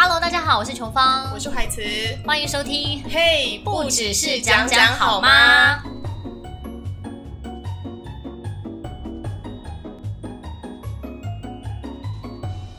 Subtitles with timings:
[0.00, 1.82] Hello，大家好，我是琼芳，我是海慈，
[2.24, 3.02] 欢迎收听。
[3.10, 5.82] 嘿，不只是讲讲好吗？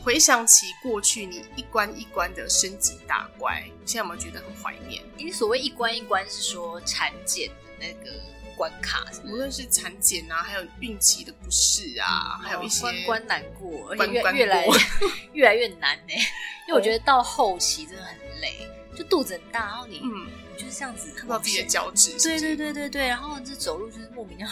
[0.01, 5.03] 回想起过去，你一关一关的升级打怪，现在有没有觉得很怀念？
[5.17, 8.15] 你所谓一关一关是说产检的那个
[8.59, 9.05] 关卡？
[9.23, 14.65] 无论是产检啊，还有孕期的不适啊，还有一些关关难过，而且越越来
[15.31, 16.13] 越来越难呢。
[16.67, 24.45] 因为我觉得到后期真的很累，就肚子很大，然后你嗯，你就是这样子看不到自己的脚趾，对对对对对，然后这走路就是莫名的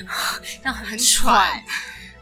[0.42, 1.62] 这样很喘。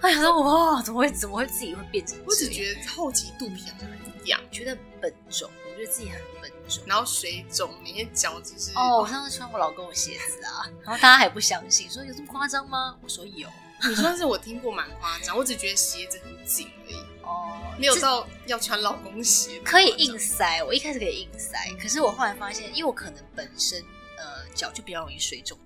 [0.01, 2.17] 哎呀，说哇，怎么会怎么会自己会变成？
[2.27, 6.83] 我只觉得后期肚皮好像很痒，觉得笨重，我觉得自己很笨重。
[6.87, 12.97] 然后水肿，每天脚只是哦，我上次穿我老公的鞋子啊，然后大家还不相信，说有这么夸张吗？
[13.03, 13.49] 我说有。
[13.89, 19.61] 你算是我听过蛮夸张，我只觉得鞋子很紧而已，哦，没有到要穿老公鞋。
[19.65, 23.81] 可以硬塞，我一开始可以硬塞，可是我后来发现，因为我可能本身
[24.17, 25.57] 呃脚就比较容易水肿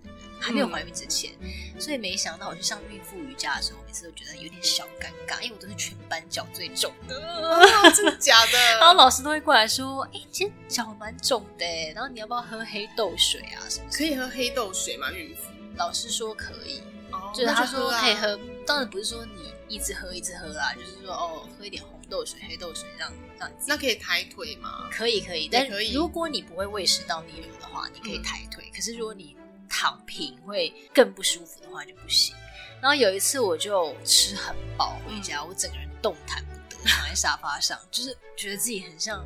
[0.42, 8.58] 还没有怀孕之前，嗯、所以没想到我去上孕妇瑜伽的时候，每次都觉得有点小尴尬，因为我都是全班脚最肿的，哦、真的假的？
[8.80, 13.62] 然后老师都会过来说：“哎、欸，今天脚蛮肿的，然后你要不要喝黑豆水啊？
[13.68, 13.86] 什么？
[13.92, 15.12] 可以喝黑豆水吗？
[15.12, 15.42] 孕妇
[15.76, 16.82] 老师说可以。”
[17.12, 23.66] 哦、就是他说可以喝，当然不是说你一直喝一直喝啦，就是说哦，喝一点红豆水、黑豆水这样这样子。
[23.68, 24.88] 那可以抬腿吗？
[24.90, 25.92] 可以可以，但可以。
[25.92, 28.64] 如果你不会胃食道逆流的话，你可以抬腿。
[28.66, 29.36] 嗯、可是如果你
[29.72, 32.36] 躺平会更不舒服的话就不行。
[32.78, 39.24] 然后有一次我就吃很饱回家，嗯、我整个人动弹不得，躺在沙发上，就是觉得自己很像，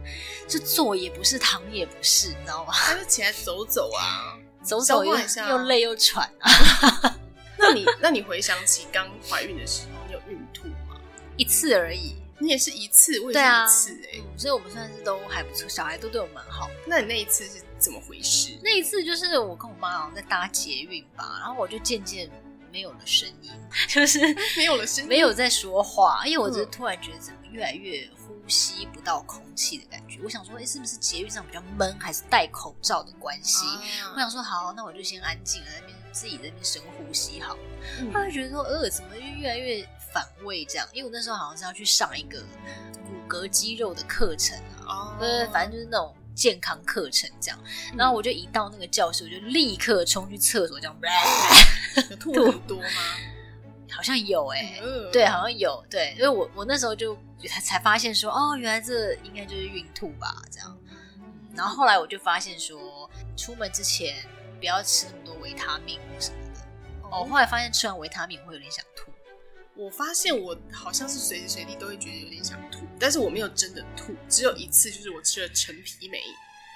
[0.48, 2.72] 就坐也不是，躺也不是，你知道吗？
[2.72, 5.16] 还就起来走走啊， 走走又
[5.48, 7.18] 又累又喘啊。
[7.58, 11.00] 那你那你回想起刚怀孕的时候，你有孕吐吗？
[11.36, 12.14] 一次而已。
[12.38, 16.68] 你也是一次，我也是一次哎、欸啊嗯，所以我们算是都还不错，小孩都对我蛮好。
[16.86, 18.58] 那你那一次是怎么回事？
[18.62, 22.30] 那一次就是我跟我妈好像在搭捷运吧，然后我就渐渐
[22.72, 23.50] 没有了声音，
[23.88, 24.18] 就是
[24.56, 30.20] 没有了声音，没有在说话，因为我就是突然觉得怎么越来越呼吸不到空气的感觉。
[30.24, 33.66] 我想说，哎、欸，是不是捷运上比较闷，还是戴口罩的关系？
[34.02, 35.96] 啊、我想说，好，那我就先安静了，那边。
[36.16, 37.54] 自己在那边深呼吸好，
[38.10, 40.88] 他会、嗯、觉得说，呃，怎么越来越反胃这样？
[40.94, 42.40] 因为我那时候好像是要去上一个
[43.04, 47.58] 骨骼肌肉的课程啊，对、哦，反正就是那种健康课程这样。
[47.64, 50.96] 嗯、然后我就一到那个教室，我就立刻冲去厕所这样，
[52.20, 52.88] 吐很多吗？
[53.90, 57.16] 好像有哎、欸，嗯、对，好像有对，因为我我那时候就
[57.48, 60.78] 才才发现说，哦，原来这应该就是孕吐吧，这样。
[61.56, 64.14] 然后后来我就发现说，出门之前。
[64.58, 66.60] 不要吃那么多维他命什么的。
[67.10, 69.12] 哦，后来发现吃完维他命会有点想吐。
[69.76, 76.18] 我发现我好像是随时随地都会觉得有点想吐，但是我没有真的吐，只有一次，就是我吃了陈皮梅。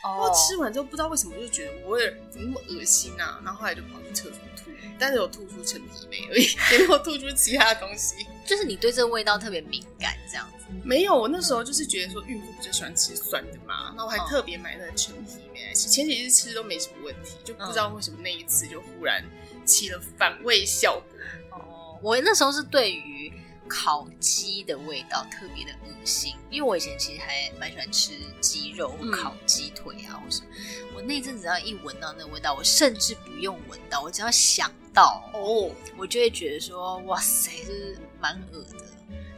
[0.04, 0.20] 哦。
[0.22, 8.26] 我吃完之后不知道为什么就觉得我有点怎么那么恶心啊，然后后来就跑去厕所吐，但是有吐出陈皮梅而已，也没有吐出其他东西。
[8.46, 10.66] 就是你对这个味道特别敏感这样子。
[10.84, 15.88] 没有，我那时候就是觉得说孕妇比较喜欢吃酸的嘛，那我还特别买那个陈皮梅来吃。
[15.88, 19.24] 前几次吃都没什么问题，就不知道为什么那一次就忽然
[19.64, 21.58] 起了反胃效果。
[21.58, 23.32] 哦，我那时候是对于
[23.68, 30.46] 烤鸡的味道特别的恶心，因为我以前其实还蛮喜欢吃鸡肉烤鸡腿啊，或什么。
[30.94, 38.84] 我那阵子只要一闻到那个味道，我甚至不用闻到，我只要想到哦，我就会觉得说哇塞，这是蛮恶的。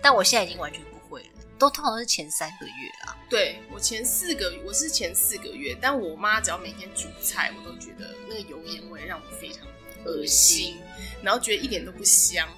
[0.00, 1.28] 但我现在已经完全不会了。
[1.58, 3.16] 都通常都是前三个月啊。
[3.28, 9.66] 对，我前四个月，我是前四个月，但我妈只要每天煮菜，我都觉得那个油烟味让我非常
[10.04, 10.76] 恶心，
[11.22, 12.48] 然后觉得一点都不香，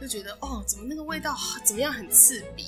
[0.00, 2.64] 就觉得哦，怎么那个味道怎么样很刺鼻，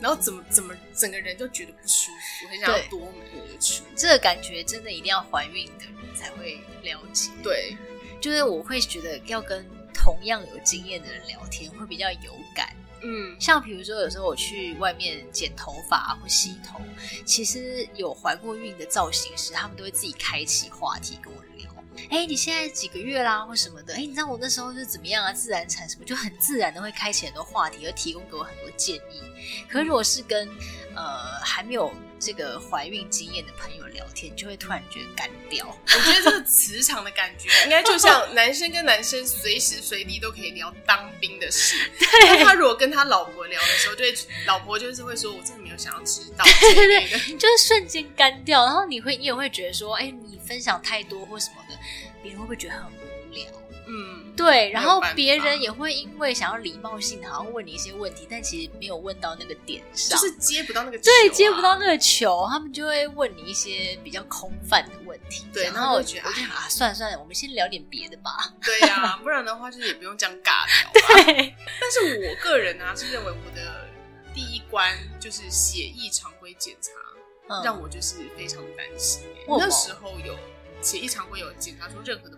[0.00, 3.84] 然后怎么怎么整个人就觉得不舒服，很想要夺门而出。
[3.96, 7.30] 这个感觉真的一定要怀孕的人才会了解。
[7.42, 7.76] 对，
[8.20, 12.74] 就是我会觉得要跟同样有经验的人聊天会比较有感。
[13.02, 16.78] 嗯，像比如说，有时候我去外面剪头发或洗头，
[17.24, 21.69] 其实有怀过孕的造型师，他们都会自己开启话题跟我聊。
[22.08, 23.94] 哎，你现在几个月啦，或什么的？
[23.94, 25.32] 哎，你知道我那时候是怎么样啊？
[25.32, 29.22] 自然产什么，就很自然的会开启很多话题，而提供给我很多建议。
[29.68, 30.48] 可是如果是跟
[30.94, 35.66] 呃还没有这个怀孕经验的朋友聊天，就会突然觉得干掉。
[35.84, 41.76] 我觉得这个磁场的感觉，应该就像男生跟男生随时随地都可以聊当兵的事。
[41.98, 44.14] 对，他如果跟他老婆聊的时候，就会
[44.46, 48.64] 老婆就是会说：“我真的没有想要知道。” 对对对，就是瞬间干掉。
[48.64, 51.78] 然后你会，你也会觉得说：“哎，你分享太多或什么的，
[52.22, 53.46] 别人会不会觉得很无聊？”
[53.92, 65.44] 嗯，对，然后别人也会因为想要礼貌性的，好像问你一些问题，但其实没有问到那个点上，就是接不到那个球、啊，对，接不到那个球，他们就会问你一些比较空泛的问题。
[65.52, 68.54] 对，然后我就觉得我就啊，算了算了，我们先聊点别的吧。
[68.62, 71.24] 对呀、啊， 不然的话就是也不用这样尬聊。
[71.24, 73.88] 对，但是我个人呢、啊、是认为我的
[74.32, 76.92] 第一关就是血液常规检查。
[77.64, 79.44] 让我就是非常担心、欸。
[79.48, 80.38] 那时候有
[80.80, 82.36] 血液常规有检查出任何的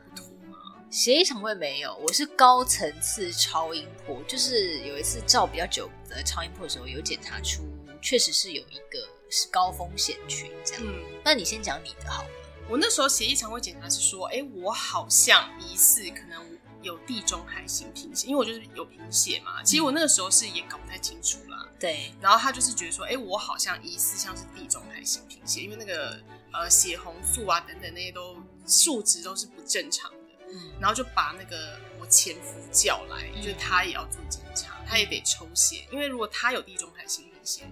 [0.93, 0.99] 不妥吗？
[0.99, 7.63] 血液常规没有，我是高层次超音波，就是有一次照比较久的超音波的时候，有检查出
[8.03, 10.83] 确实是有一个是高风险群这样。
[10.85, 10.95] 嗯，
[11.25, 12.29] 那你先讲你的好了。
[12.69, 19.63] 我那时候协议常规检查是说，哎、欸，我好像疑似可能有地中海型贫血，因为我就是有贫血嘛。
[19.63, 21.67] 其实我那个时候是也搞不太清楚啦。
[21.81, 26.21] 对，然后他就是觉得说，哎，我好像疑似像是地中海型贫血，因为那个
[26.53, 28.37] 呃血红素啊等等那些都
[28.67, 30.17] 数值都是不正常的。
[30.53, 37.65] 嗯，然后就把那个我前夫叫来，嗯、就是他也要做检查，他也得抽血，因为如果他有地中海性贫血，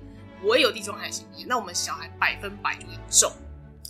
[0.42, 3.30] 我也有地中海性贫血，那我们小孩百分百就会中。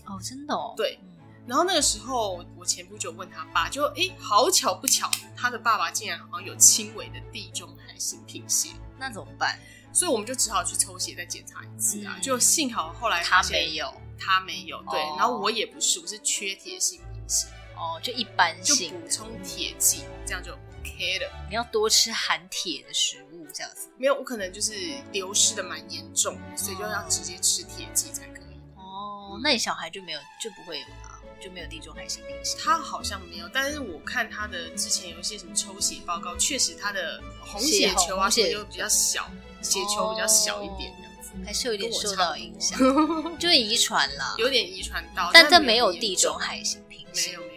[0.07, 0.75] 哦，真的哦。
[0.77, 0.99] 对。
[1.47, 9.59] 然后那个时候，我前夫就问他爸，就哎，好巧不巧，他的爸爸竟然好像有轻微的地中海性贫血，那怎么办？
[9.93, 12.15] 所以我们就只好去抽血再检查一次啊！
[12.17, 15.01] 嗯、就幸好后来他没有，他没有，对。
[15.01, 17.49] 哦、然后我也不是，我是缺铁性贫血，
[17.81, 21.47] 哦，就一般性，就补充铁剂，这样就 OK 了。
[21.49, 23.89] 你要多吃含铁的食物，这样子。
[23.97, 24.75] 没有，我可能就是
[25.13, 28.61] 流失的蛮严重，所以就要直接吃铁剂才可以。
[28.77, 31.17] 哦，那你小孩就没有，就不会有了。
[31.43, 39.27] 就没有地中海型贫血，他好像没有，但是我看他的之前有一些什么抽血报告，确实他的红血球啊什么就比较小，
[39.63, 42.79] 血球比较小一点这样子，还是有点受到影响，
[43.41, 47.50] 就是遗传啦，有点遗传到，但这没有地中海型贫血，没有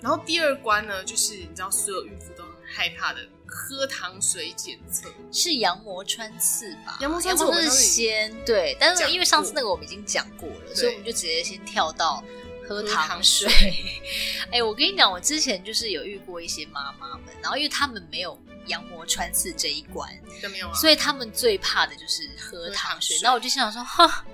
[0.00, 3.20] 然后第二关呢，就是你知道所有孕妇都很害怕的。
[3.50, 6.98] 喝糖水检测是羊膜穿刺吧？
[7.00, 12.22] 羊膜穿刺是先对，但是因为上次那个我们已经讲过了，所以我们就直接先跳到
[12.68, 13.50] 喝糖水。
[14.52, 20.06] 哎、欸，我跟你讲，我之前就是有遇过一些妈妈们，然后因为他们没有羊膜穿刺这一关，
[20.52, 23.16] 没有啊，所以他们最怕的就是喝糖水。
[23.22, 24.26] 然后我就心想说，哈，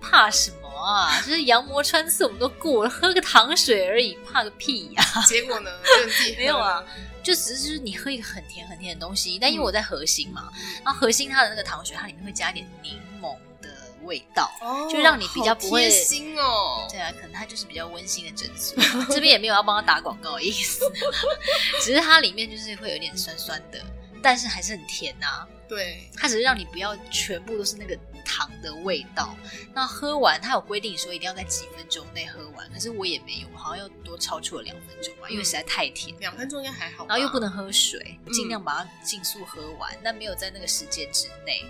[0.00, 1.20] 怕什么啊？
[1.22, 5.22] 就是羊膜穿刺我们都过了，喝个糖水而已，怕个屁呀、啊！
[5.26, 5.70] 结果呢，
[6.36, 6.84] 没有啊。
[7.22, 13.68] 就只是就是你喝一个很甜很甜的东西，但因为我在核心嘛，嗯、然后核心它的那个糖水，它里面会加一点柠檬的
[14.04, 15.88] 味道，哦、就让你比较不会。
[15.88, 16.86] 贴心哦。
[16.88, 18.80] 对啊，可能它就是比较温馨的诊所，
[19.10, 20.88] 这边也没有要帮他打广告的意思，
[21.82, 23.84] 只是它里面就是会有点酸酸的，
[24.22, 25.48] 但是还是很甜呐、啊。
[25.68, 27.98] 对，它只是让你不要全部都是那个。
[28.26, 29.36] 糖的味道，
[29.72, 36.14] 那喝完他有规定说一定要在几分钟内喝完，可是我也没有，我好像又多超出了两分钟吧，因为实在太甜。
[36.18, 41.64] 两分钟应该还好，然后又不能喝水，尽量把它尽速喝完，嗯、但没有在那个时间之内。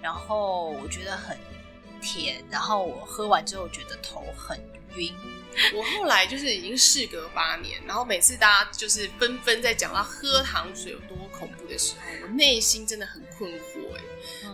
[0.00, 1.36] 然后我觉得很
[2.00, 4.60] 甜，然后我喝完之后觉得头很
[4.96, 5.12] 晕。
[5.74, 13.81] 我后来就是已经事隔八年，然后每次大家就是纷纷在讲到喝糖水有多恐怖的时候，我内心真的很困惑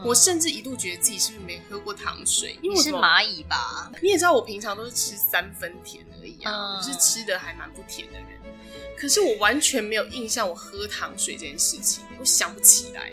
[0.04, 2.58] 我甚至一度觉得自己是不是没喝过糖水？
[2.62, 3.90] 因为我是蚂蚁吧？
[4.02, 8.28] 你也知道我平常都是吃三分甜而已啊，嗯、我是吃的还蛮不甜的人。
[8.98, 13.12] 可是我完全没有印象我喝糖水这件事情，我想不起来。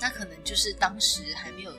[0.00, 1.72] 那可能就是当时还没有。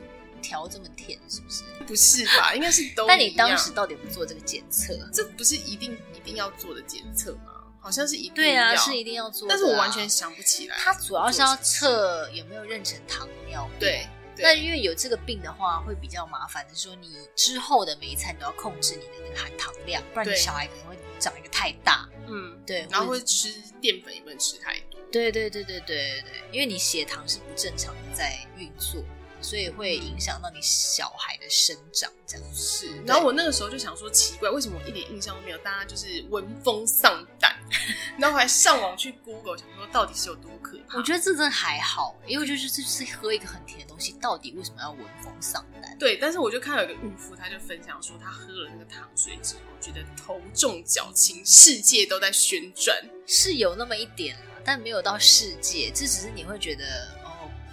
[0.45, 1.63] 调这么甜是不是？
[1.87, 2.53] 不是吧？
[2.53, 3.07] 应该是都。
[3.07, 4.93] 那你当时到底有没有做这个检测？
[5.13, 7.63] 这不是一定一定要做的检测吗？
[7.79, 9.55] 好像是一定对啊，是一定要做的。
[9.55, 10.75] 但是我完全想不起来。
[10.77, 13.79] 它主要是要测有没有妊娠糖尿病。
[13.79, 14.05] 对。
[14.37, 22.07] 那因为有这个病的话，会比较麻烦，的是说你之后的每一餐都要控制你的那个含糖量，不然你小孩可能会长一个太大。
[22.27, 22.87] 嗯，对。
[22.89, 24.99] 然后会吃淀粉也不能吃太多。
[25.11, 29.03] 对对对对对对对，因为你血糖是不正常的在运作。
[29.43, 32.89] 所以会影响到你小孩的生长，这样是。
[33.05, 35.57] 然后我那个时候就想说，奇怪，为什么我一点印象都没有？
[35.59, 37.55] 大家就是闻风丧胆，
[38.17, 40.97] 然后还上网去 Google，想说到底是有多可怕？
[40.97, 45.97] 我觉得这真的还好，因为就是就是喝一个很甜的东西，到底为什么要闻风丧胆？
[45.99, 52.97] 对，但是我就看到有个孕妇，她就分享说，她喝了那个糖水之后，觉得头重脚轻，世界都在旋转，
[53.27, 57.22] 是有那么一点，但没有到世界，这只是你会觉得。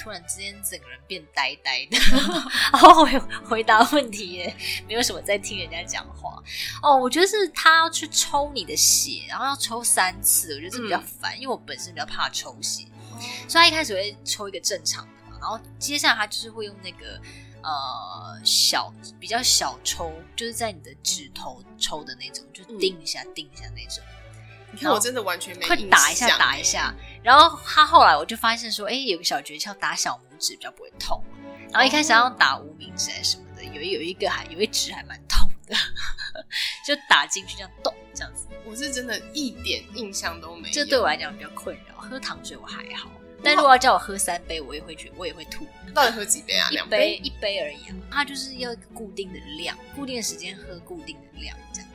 [0.00, 1.98] 突然之间，整个人变呆呆的，
[2.72, 4.56] 然后回回答问题也，
[4.88, 6.42] 没有什么在听人家讲话。
[6.82, 17.20] 哦，我觉得是他要去抽你的血，然后要抽三次，我觉得这比较烦，嗯、因为我本身比较怕抽血，嗯、所以他一开始会抽一个正常的嘛，然后接下来他就是会用那个
[17.62, 24.02] 呃小比较小抽，就是在你的指头抽的那种，就叮一下、嗯、叮一下那种。
[24.72, 26.94] 你看我真的完全没快打一下打一下。
[27.22, 31.22] 然后他后来我就发现说，哎，有个小诀窍，打小拇指比较不会痛。
[31.70, 35.76] 然后一开始要打无名指还是什么的，有有一个还有一指还蛮痛的，
[36.86, 38.46] 就打进去这样动这样子。
[38.64, 41.96] 我是真的一点印象都没有，这对我来讲比较困扰。
[41.96, 43.10] 喝糖水我还好。
[43.42, 45.66] 但如果要叫我喝三杯，我也会觉得我也会吐。
[45.94, 46.68] 到底喝几杯啊？
[46.70, 47.94] 两杯，一杯而已啊。
[48.10, 51.89] 它就是要固定的量，固定的时间喝固定的量这样子。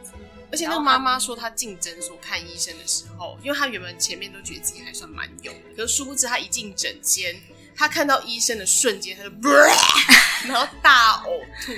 [0.52, 7.36] 而且那个妈妈说，她进诊所看医生的时候，因为她原本前面都觉得自己还算蛮勇的，可是殊不知她一进诊间，
[7.76, 9.50] 她看到医生的瞬间，她就，
[10.48, 11.74] 然后大呕吐。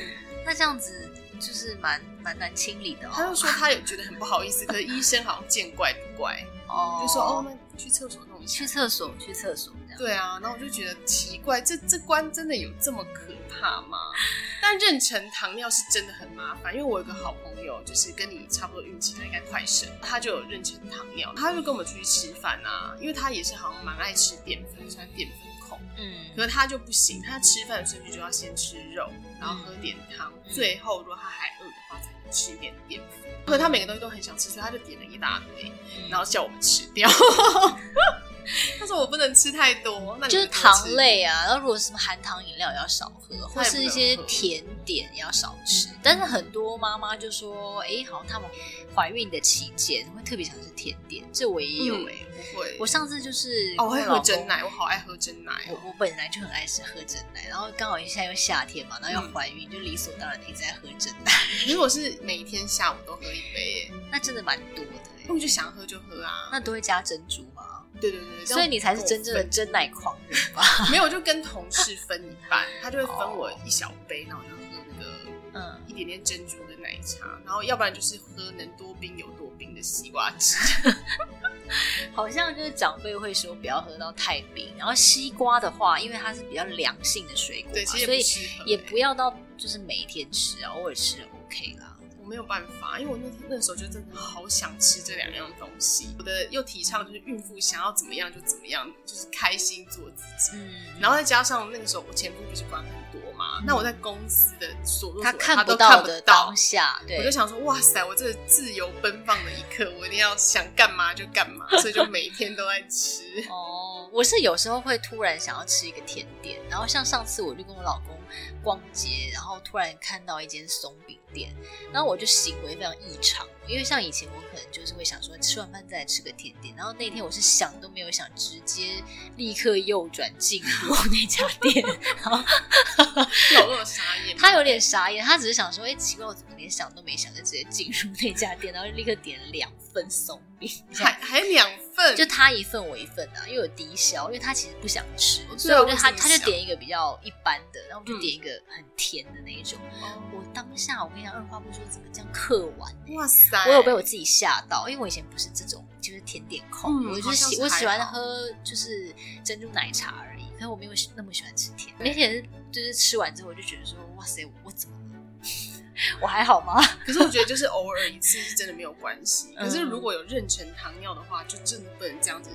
[0.45, 1.09] 那这样子
[1.39, 3.11] 就是蛮蛮难清理的哦。
[3.13, 7.57] 她就说她也觉得很不好意思， 可是医生好像见怪不怪，哦，就说哦那。
[7.77, 8.57] 去厕所弄一下。
[8.57, 9.71] 去厕所，去厕所。
[9.99, 13.97] 对啊，然后我就觉得奇怪，这这关真的有这么可怕吗？
[14.61, 25.37] 但妊娠糖尿是真的很麻烦，因为我有个好朋友，就是跟你差不多孕期，他应该快生，他就有妊娠糖尿，他就跟我们出去吃饭啊，因为他也是好像蛮爱吃淀粉，算淀粉
[25.67, 25.79] 控。
[25.97, 33.31] 嗯，可是他就不行，他吃饭的顺序就要先吃肉，然后喝点汤，嗯、最后如果他还饿的话，才能吃一点淀粉。
[33.45, 35.71] 可是他每个东西都很想吃，所以他就点了一大堆，
[36.09, 37.09] 然后叫我们吃掉。
[38.79, 41.45] 他说我不能吃太多，那就是糖类啊。
[41.45, 45.89] 然后如果是什么含糖饮料也要少喝，或是一些甜点也要少吃。
[45.89, 48.49] 嗯、但是很多妈妈就说，哎、欸，好像他们
[48.95, 52.25] 怀孕的期间会特别想吃甜点，这我也有哎、欸。
[52.31, 55.77] 不、嗯、会，我上次就是哦，我会喝真奶，我好爱喝真奶、哦。
[55.83, 61.31] 我我本来就很爱吃喝真奶，然后刚好现在又夏天嘛，然后又怀孕，嗯、就理所当然的一直在喝真奶。
[61.67, 64.91] 如果是每天下午都喝一杯，那真的蛮多的。
[65.27, 66.49] 那我就想喝就喝啊。
[66.51, 67.76] 那都会加珍珠吗？
[67.99, 70.63] 对对对，所以你才是真正的真奶狂人吧？
[70.91, 75.11] 没有，就跟同事分一半，他就会分我一小杯，然后我就喝那个
[75.53, 80.55] 嗯一点点珍珠的奶茶，然后要不然就是喝能多冰有多冰的西瓜汁。
[82.13, 88.23] 好像就是长辈会说不要喝到太冰，然后西瓜的话，因为它是比较凉性的水果嘛，所以
[88.65, 91.86] 也不要到就是每天吃啊，偶尔吃 OK 啦。
[92.27, 96.09] 没有办法，因为我那天那时候就真的好想吃这两样东西。
[96.19, 100.57] 我的又提倡就是孕妇想要怎么样就怎么样，就是开心做自己。
[100.57, 113.23] 嗯，然后再加上那个时候我前夫不是管很多嘛，嗯、那我在公司的所作所为他看不到的当下，对，我就想说哇塞，我这个自由奔放的一刻，我一定要想干嘛就干嘛， 所以就每天都在吃。
[113.49, 118.16] 哦，我是有时候会突然想要吃一个甜点，然后像上次我就跟我老公
[118.63, 121.53] 逛街，然后突然看到一间松饼店，
[121.91, 129.03] 然后我就行为非常异常，因为像以前我可能就是会想说吃完饭再来吃个甜点，然后那天我是想都没有想，直接
[129.35, 131.85] 立刻右转进入那家店，
[132.21, 132.37] 然后
[133.55, 134.37] 有那么傻眼？
[134.37, 151.37] 他有点傻眼，他只是想说，哎，奇怪，我怎么连想都没想就直接进入那家店，然后立刻点了两份松饼， 还还两份，就他一份我一份啊，又有低消，因为他其实不想吃，所以我就他他就点一个比较一般的，然后我就点一个很甜的那一种，嗯、我当下我跟你讲。
[151.37, 152.91] 二话不说，怎么这样嗑完？
[153.15, 153.55] 哇塞！
[153.67, 159.13] 我有被我自己吓到，因为我以前不是这种，就是甜点控，嗯、我就喜我喜欢喝就是
[159.43, 161.95] 珍珠奶茶而已，可是我没有那么喜欢吃甜。
[161.99, 165.76] 那天就是吃完之后，我就觉得说，哇塞，我怎么了？
[166.21, 166.81] 我还好吗？
[167.05, 169.53] 可是我觉得就是偶尔一次是真的没有关系。
[169.55, 172.49] 可是如果有妊娠糖尿的话，就真的不能这样子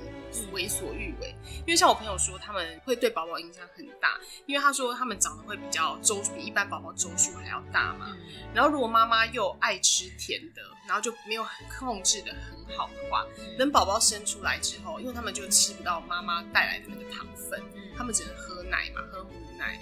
[0.51, 1.35] 为所欲为。
[1.59, 8.15] 因为像我朋友说，他们会对宝宝影响很大，因为他说他们长得会比较周比一般宝宝周数还要大嘛。
[8.53, 11.45] 然后如果妈妈又爱吃甜的，然后就没有
[11.77, 13.25] 控制的很好的话，
[13.57, 17.61] 等宝宝生出来之后，因为他们就吃不到妈妈带来的那个糖分，
[17.97, 19.79] 他们只能喝奶嘛，喝母奶。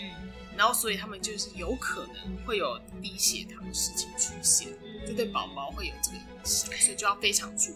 [0.58, 4.68] 然后，所以他们就是有可能会有低血糖的事情出现，
[5.08, 7.76] 就对宝宝会有这个影响，所以就要非常注意。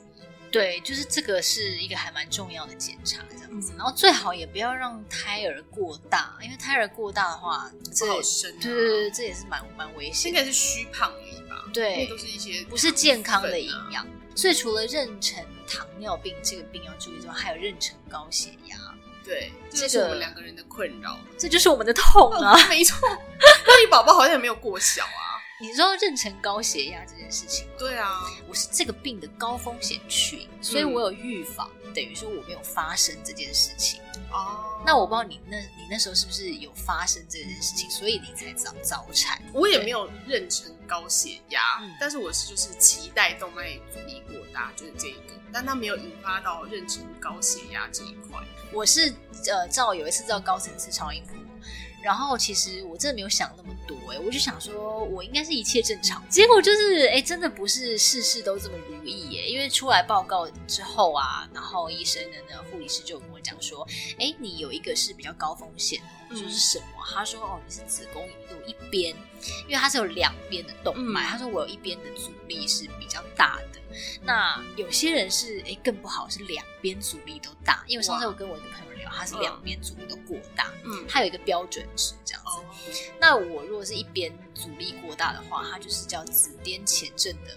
[0.52, 3.74] 对，就是这个是一个还蛮重要的检查，这样子。
[3.78, 8.50] 然后最好也不要让胎儿过大，因为胎儿过大的话，这好生。
[8.60, 10.32] 对对对，这也是蛮蛮危险。
[10.32, 11.66] 应该是虚胖而已吧？
[11.74, 14.08] 对，都是一些不是健康的营养。
[14.34, 18.78] 所以除了妊娠糖尿病这个病要注意之外，还有妊娠高血压。
[19.26, 22.54] 对，这是我们两个人的困扰，这就是我们的痛啊！
[22.54, 25.25] 哦、没错， 那你宝宝好像也没有过小啊。
[25.58, 27.74] 你知道妊娠高血压这件事情吗？
[27.80, 28.10] 对啊，
[28.46, 34.02] 我是这个病的高风险群，所以我有预防，嗯、等于说我没有发生这件事情。
[34.34, 39.42] 哦，那我不知道你那，你那时候是不是有发生这件事情，所以你才早早产？
[39.54, 48.44] 我也没有妊娠高血压，嗯、但是我是就是脐带动脉阻力过大，就是这一个，但它没有引发到妊娠高血压这一块。
[48.74, 49.14] 我是
[49.50, 51.38] 呃，照有一次照高层次超音波。
[52.06, 56.24] 然后其实我真的没有想那么多，哎，我就想说我应该是一切正常。
[56.30, 59.50] 结果就是，哎，真的不是事事都这么如意耶。
[59.50, 63.84] 因为出来报告之后啊，然后医生的那个护理师就跟我讲说，
[64.20, 66.86] 哎，你有一个是比较高风险，我说是什么？
[67.12, 69.16] 他说哦，你是子宫有一边，
[69.68, 71.24] 因为它是有两边的动脉。
[71.24, 73.65] 他说我有一边的阻力是比较大的。
[74.24, 77.84] 那有些人是哎更不好，是两边阻力都大。
[77.88, 82.62] 因为上次我跟我一个朋友聊，他是两边阻力都过大，嗯，他有一个标准值这样子。
[82.88, 87.56] 嗯、那我如果是一边阻力过大的话，它就是叫紫癜前症的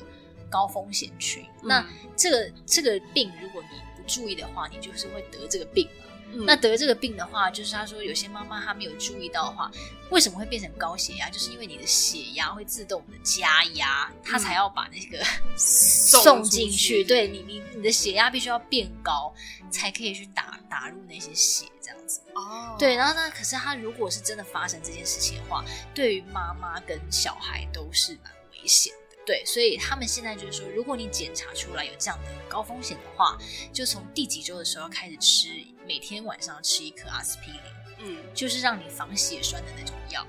[0.51, 1.45] 高风险群。
[1.63, 5.89] 嗯、那这个这个病，如果你不注意的话，你就是会得这个病。
[6.33, 9.71] 嗯、那得这个病的话，就是他说有些妈妈她没有注意到的话，
[10.11, 11.31] 为什么会变成高血压？
[11.31, 15.25] 就是因为你的血压会自动的加压，它、嗯、才要把那个
[15.57, 17.03] 送进去。
[17.03, 19.35] 对你，你你的血压必须要变高，
[19.71, 22.21] 才可以去打打入那些血，这样子。
[22.35, 22.95] 哦，对。
[22.95, 29.08] 然后呢，可是他如果是真的发生这件事情的话，对于妈妈跟小孩都是蛮危险的。
[29.29, 33.37] 对，所以他们现在就是说，如果你检查出来有这样的高风险的话，
[33.75, 35.51] 就从第几周的时候开始吃，
[35.87, 37.61] 每天晚上吃一颗阿司匹林，
[37.99, 40.27] 嗯，就是让你防血栓的那种药，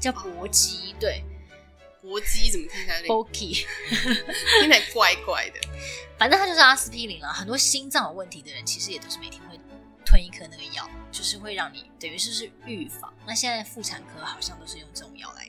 [0.00, 0.96] 叫搏击。
[0.98, 1.22] 对，
[2.02, 3.64] 搏击怎么听起来？Boki，
[4.62, 5.60] 听起来怪怪的。
[6.18, 7.32] 反正它就是阿司匹林了。
[7.32, 9.56] 很多心脏有问题的人，其实也都是每天会
[10.04, 13.14] 吞一颗那个药，就是会让你等于是是预防。
[13.24, 15.46] 那现在妇产科好像都是用这种药来。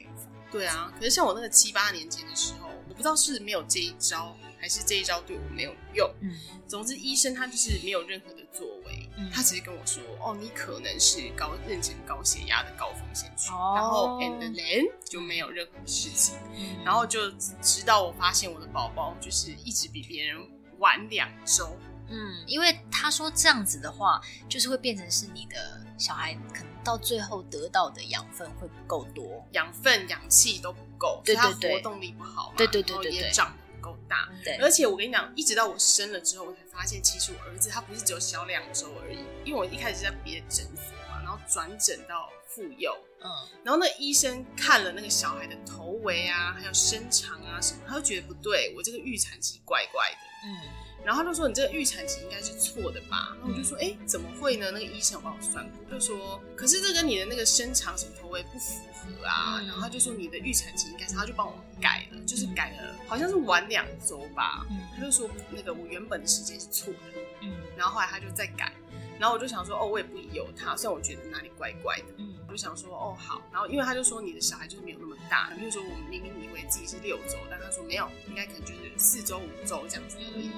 [0.51, 6.13] 对啊，可是像我那个七八年前的时候，我不知道是没有这一招，还是这一招对我没有用。
[6.19, 17.31] 嗯，总之医生他就是没有任何的作为，嗯、他只是跟我说，哦，你可能是高妊娠高血压的高风险群，哦、然后 and then 就没有任何事情，嗯、然后就
[17.61, 20.37] 直到我发现我的宝宝就是一直比别人
[20.79, 21.77] 晚两周。
[22.13, 34.29] 嗯，因为他说这样子的话，就是会变成是你的小孩可能到最后得到的养分会不够多，养分、氧气都不够，对对对，他活动力不好嘛，对对对对对，也长得不够大。
[34.43, 43.29] 对，而且我跟你讲，一直到我生了之后，我才发现，其实我儿子他不是只有小两周而已，因为我一开始是在别的诊所嘛，然后转诊到妇幼，嗯，
[43.63, 50.80] 然后那医生看了那个小孩的头围啊，还有身长啊什么，他就觉得不对，我这个预产期怪怪的，嗯。
[51.03, 54.69] 然后他就说：“你这个预产期应该是错的吧？”然后我就说：“哎，怎么会呢？
[54.71, 64.65] 那个医生有帮我算过，就说可是这跟你的那个身长什么头围不符合啊。”然后他就说：“你的预产期应该是……”他就帮我改了，就是改了，好像是晚两周吧。
[64.95, 66.99] 他就说那个我原本的时间是错的。
[67.41, 68.71] 嗯，然后后来他就再改，
[69.19, 80.51] 然后我就想说：“哦，我也不疑有他，虽然我觉得哪里怪怪的。”就想说：“哦，好。”然后因为他就说你的小孩就是没有那么大，比如说我们明明以为自己是六周，但他说没有，应该可能就是四周五周这样子而已。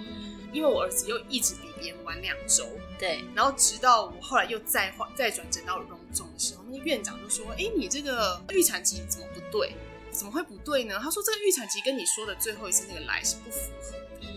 [0.51, 2.67] 因为我儿子又一直比别人晚两周，
[2.99, 9.73] 对，然后直到我后来又再换再转诊到荣总的时候，那个院长就说：“哎，你这个预产期怎么不对？
[10.11, 14.27] 怎么会不对呢？”他说：“这个预产期跟你说的最后一次那个来是不符合的。”嗯，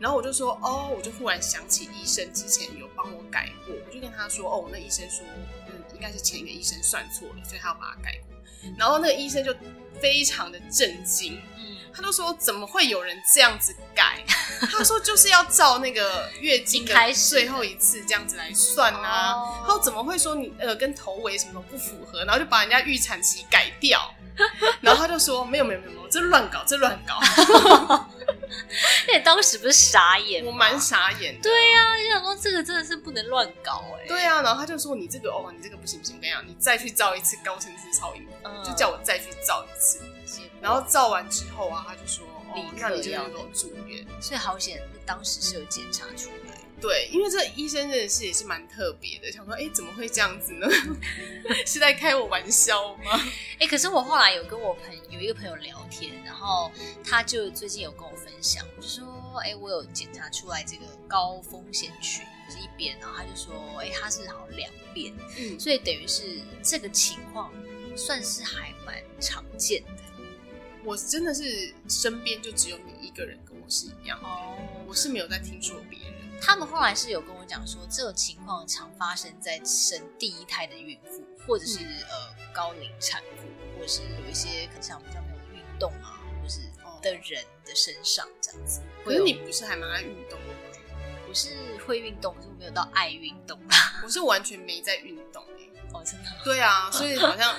[0.00, 5.46] 然后我就说：“哦，我就忽然想起医生之前有帮我改过，我就跟他说：‘哦，那医生说，嗯，
[6.00, 8.36] 应该是前一个医生算错了，所以他要把它改过。’
[8.78, 9.54] 然后那个医生就
[10.00, 11.38] 非常的震惊。”
[11.92, 14.24] 他就说：“怎么会有人这样子改？”
[14.70, 24.14] 他说：“就是要照那个月经的最后一次这样子来算啊。”他说：“怎么会说你呃跟头围什么都不符合？”然后就把人家预产期改掉。
[24.80, 27.18] 然后他就说：“没有没有没有，这乱搞，这乱搞。”
[29.08, 30.44] 那你当时不是傻眼？
[30.44, 31.42] 我蛮傻眼的。
[31.42, 34.08] 对呀、啊，就想说这个真的是不能乱搞哎、欸。
[34.08, 36.28] 对呀、啊，然后他就说：“你这个哦，你这个不行不行，我跟？
[36.28, 40.00] 你讲，你再去照一次高层次超音波，嗯、就叫我再去照一次。”
[40.60, 46.49] 然后照完之后啊，他就说：“立刻要给我住院。”所以好险，当时是有检查出来。
[46.80, 50.66] 对，因为这医生认识也是蛮特别的，想说：“哎，怎么会这样子呢？
[51.66, 53.20] 是在开我玩笑吗？”
[53.60, 56.70] 哎，可是我后来有跟我朋有一个朋友聊天，然后
[57.04, 59.04] 他就最近有跟我分享，我就说
[59.44, 67.52] ：“哎，我有检查出来这个高风险群是一边。”然后他就说：“哎，他是好像两边，嗯，所以等于是这个情况
[67.94, 70.02] 算是还蛮常见的。”
[70.82, 76.09] 我真的是身边就只有你一个人跟我是一样哦，oh, 我是没有在听说别人。
[76.40, 86.60] 他们后来是有跟我讲说，这种情况常发生在生第一胎的孕妇，或者是、嗯、呃高龄产妇，或者是有一些可能像比较没有运动啊，或者是
[87.02, 88.80] 的人的身上这样子。
[89.04, 90.54] 可是你不是还蛮爱运动的吗？
[91.28, 91.50] 我是
[91.86, 93.60] 会运动，可是我没有到爱运动。
[94.02, 95.44] 我是完全没在运动
[95.92, 96.30] 哦，真的。
[96.42, 97.54] 对啊，所以好像。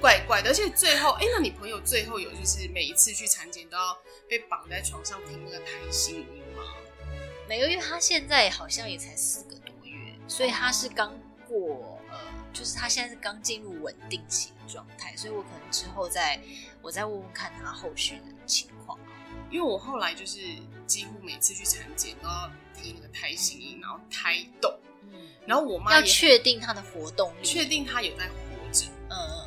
[0.00, 3.96] 怪怪的，而且最后，哎、欸，那你朋友最后有就是每一次去产检都要
[4.28, 6.62] 被绑在床上听那个胎心音吗？
[7.56, 11.12] 因为他现在好像也才四个多月，所以他是刚
[11.48, 12.18] 过呃
[12.52, 16.40] 就是他现在是刚进入稳定期的状态，所以我可能之后再
[16.82, 18.98] 我再问问看他后续的情况。
[19.50, 20.40] 因为我后来就是
[20.86, 24.72] 几乎每次去产检都要听那个胎心音，然后胎动，
[25.12, 29.43] 嗯，然后我妈要确定他的活动力，确定他有在活着，嗯嗯，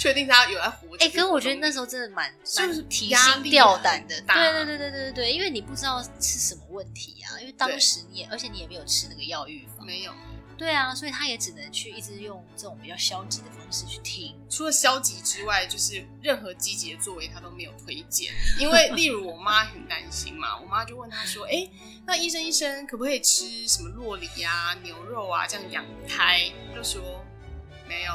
[0.00, 1.04] 确定他有在活着。
[1.04, 10.12] 哎、欸，可是我觉得那时候真的蛮就是提心吊胆的，对对对对对对对，因为你不知道是什么问题啊，因为当时你也而且你也没有吃那个药预防，没有。
[10.56, 14.34] 对啊，所以他也只能去一直用这种比较消极的方式去听。
[14.50, 18.30] 除了消极之外，就是任何积极的作为他都没有推荐。
[18.58, 21.66] 因为例如我妈很担心嘛， 我妈就问他说：“哎，
[22.04, 27.24] 那医生医生可不可以吃什么洛梨啊、牛肉啊这样养胎？”就说
[27.88, 28.12] 没有，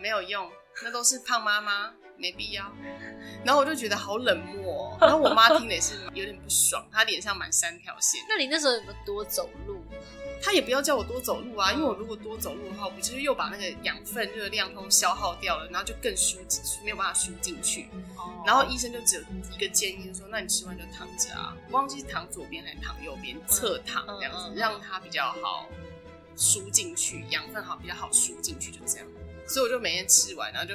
[0.00, 0.50] 没有用，
[0.82, 2.72] 那都是胖妈妈，没必要。
[3.44, 8.24] 然后我就觉得好冷漠，然后我妈听的也是有点不爽，她脸上满三条线。
[8.28, 9.82] 那你那时候有没有多走路？
[10.42, 17.88] 他也不要叫我多走路啊，因为我如果多走路的话，我不就是又把那个养分热量都消耗掉了，然后就更输进去，没有办法输进去。
[18.16, 18.30] 哦。
[18.44, 25.66] 然后医生就只有一个建议，就说：“那你吃完就躺着啊，我忘记是躺左边还是躺右边，侧躺这样子，让它比较好
[26.36, 29.06] 输进去，养分好比较好输进去，就这样。”
[29.46, 30.74] 所以我就每天吃完，然后就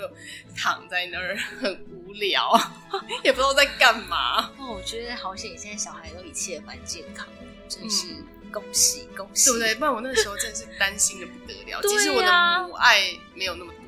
[0.55, 2.51] 躺在那儿， 很无聊，
[3.23, 4.51] 也不知道在干嘛。
[4.57, 8.07] 哦，我觉得好险，现在小孩都一切蛮健康的，真是。
[8.07, 9.75] 嗯恭喜恭喜，对不对？
[9.75, 11.79] 不然我那个时候真的是担心的不得了。
[11.87, 12.99] 其实我的母爱
[13.33, 13.79] 没有那么多。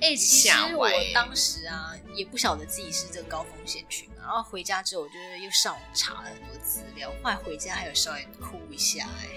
[0.00, 7.12] 哎、欸，其实我当时啊，也不晓得自己是这个高风险群，然后回家之后，我就又上网查了很多资料。
[7.22, 9.28] 后来回家还有稍微哭一下，哎，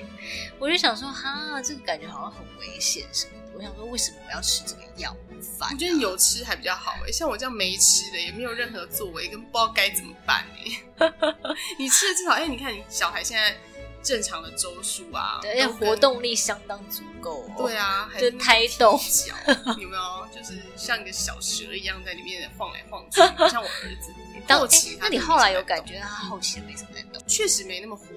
[0.57, 3.42] 我就想说，哈，这个感觉好像很危险什么的。
[3.55, 5.15] 我想说，为什么我要吃这个药？
[5.57, 5.71] 烦、啊。
[5.73, 11.09] 我觉得有吃还比较好，哎，像我这样没吃的，也没有任何作为，跟不知道该怎么办，哎。
[11.77, 13.55] 你吃了至少，哎，你看你小孩现在。
[14.03, 17.49] 正常的周数啊，对，而且活动力相当足够。
[17.57, 19.33] 对啊，就胎动脚，
[19.79, 20.27] 有没有？
[20.35, 24.13] 就是像一个小蛇一样在里面晃来晃去， 像我儿子。
[24.49, 27.23] 后期，那你后来有感觉他后期没什么在动？
[27.25, 28.12] 确实没那么活泼，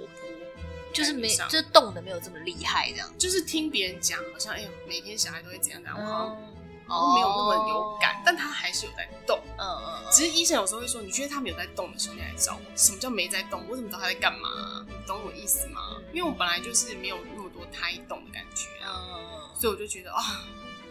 [0.96, 3.08] 就是没，就是动的没有这么厉害，这样。
[3.18, 6.04] 就是听别人讲，好像哎呦，每天小孩都会怎样怎样，我
[6.88, 9.38] 好像没有那么有感，但他还是有在动。
[9.58, 10.06] 嗯嗯。
[10.10, 12.62] 只是医生有时候会说，你觉得他没有在动的时候，你来找我。
[12.76, 13.62] 什么叫没在动？
[13.68, 14.86] 我怎么知道他在干嘛？
[14.88, 16.00] 你懂我意思吗？
[16.12, 20.22] 因为我本来就是没有那么多胎动的感觉啊，所以我就觉得啊，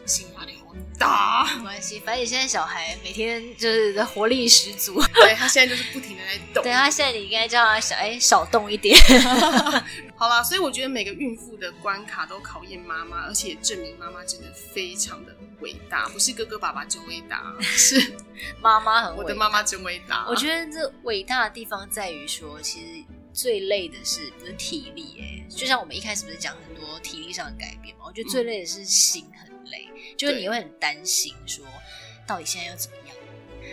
[0.06, 1.56] 心压力好大。
[1.58, 5.02] 没关系，反正现在小孩每天就是活力十足。
[5.14, 6.62] 对，他现在就是不停的在动。
[6.64, 8.98] 对，他现在你应该叫他小哎少动一点。
[10.18, 18.14] 好啦，所以我觉得每个孕妇的关卡都考验妈妈，而且证明妈妈真的非常的伟大，不是哥哥爸爸真伟大， 是
[18.62, 19.24] 妈妈很伟大。
[19.24, 20.26] 我的妈妈真伟大。
[20.30, 23.04] 我觉得这伟大的地方在于说，其实。
[23.36, 25.18] 最累的是不是体力？
[25.20, 28.06] 哎，就像我们一开始不是讲很多体力上的改变嘛？
[28.08, 29.35] 我觉得最累的是心很
[29.66, 31.66] 累，嗯、就是你会很担心说，
[32.26, 33.16] 到底现在要怎么样？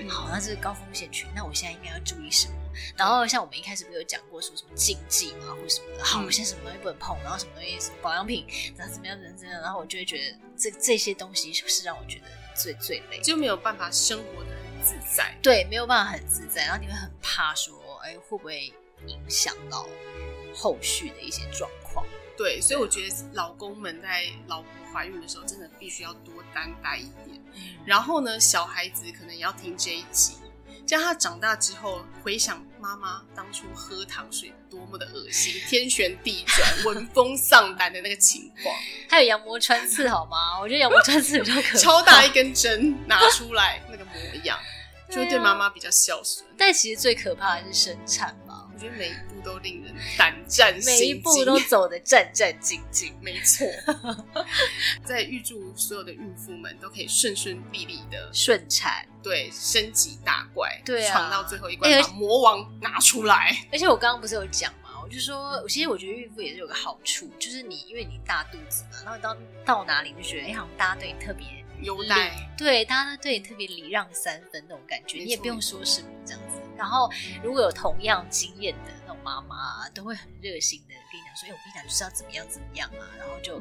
[0.08, 2.54] 好，那这是高风险群，那我现在应该要注意什么？
[2.96, 6.04] 然后像我们一开始不是有讲过说什么禁忌嘛，或什么的？
[6.04, 9.62] 好，我现在什么东西不能碰，然后什么东西保养品，然后怎么样怎么样怎么样？
[9.62, 12.24] 然后我就会觉得这这些东西是让我觉得
[12.54, 15.36] 最最累，就没有办法生活的很自在。
[15.42, 18.72] 对，没有办法很自在，然后你会很怕说，哎，会不会？
[19.08, 19.88] 影响到
[20.54, 21.81] 后续的一些状况，
[22.36, 27.40] 对，所以我觉得老公们在老婆怀孕的时候，真的必须要多担待一点。
[27.84, 30.34] 然后呢，小孩子可能也要听这一集，
[30.86, 38.74] 这样他长大之后回想妈妈当初喝糖水多么的恶心， 天旋地转、闻风丧胆的那个情况。
[39.08, 40.58] 还有羊膜穿刺好吗？
[40.60, 44.12] 我觉得羊膜穿刺比较可怕，超大一根针拿出来那个模
[44.44, 44.58] 样，
[45.10, 46.44] 就会对妈妈比较孝顺。
[46.56, 48.34] 但其实最可怕的是生产。
[48.82, 53.12] 我觉得每一步都令人胆战心惊，每一步都走得战战兢兢。
[53.22, 53.64] 没错，
[55.04, 63.56] 在预祝所有的孕妇们都可以顺顺利利的顺产，对，升级大怪，对啊，闯到最后一关，把魔王拿出来。
[63.70, 65.00] 而且我刚刚不是有讲吗？
[65.00, 71.46] 我就说，其实我觉得孕妇也是有个好处，就是你因为你大肚子嘛，然后到到哪里就觉得，哎，好像大家对你特别
[71.82, 76.58] 优待，对，大家都对你特别礼让三分那种感觉，你也不用说什么这样子。
[76.76, 77.10] 然后，
[77.42, 83.58] 如果有同样经验的那种妈妈，都会很热心的跟你讲说：“哎，我跟你讲，就是要怎么样怎么样啊。”然后就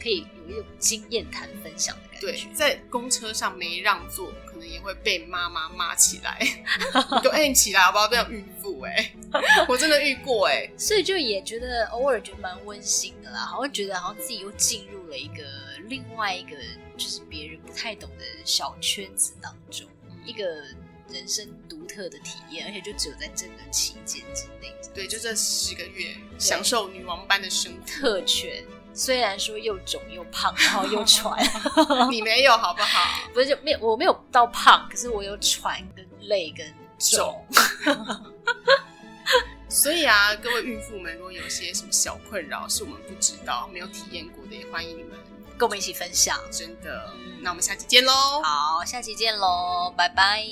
[0.00, 2.26] 可以有一种经验谈分享的感觉。
[2.26, 6.38] 对，在公车上没让座，可能也会被妈妈骂起来。
[7.22, 8.08] 就哎，你起来好不好？
[8.08, 9.12] 这样孕妇哎，
[9.68, 15.44] 我真的遇过哎， 所以就也觉得偶尔觉得蛮温馨的啦，好像觉得好像自己又进入了一个
[15.88, 16.56] 另外一个
[16.96, 19.86] 就是别人不太懂的小圈子当中，
[20.24, 20.44] 一个。
[21.10, 24.74] 人生独特的体验，而且就只有在这个期间之内。
[24.94, 27.78] 对，就这十个月，享受女王般的生活。
[27.86, 31.44] 特权，虽然说又肿又胖，然后又喘，
[32.10, 33.28] 你没有好不好？
[33.34, 36.66] 不是就没有，我没有到胖，可是我有喘跟累跟
[36.98, 37.44] 肿。
[39.68, 45.18] 所以啊，各位孕妇们，如果有些什么小困扰是我们不知道、没有体验过的，也欢迎你们
[45.58, 46.38] 跟我们一起分享。
[46.50, 48.12] 真的，那我们下期见喽！
[48.42, 50.44] 好，下期见喽，拜拜。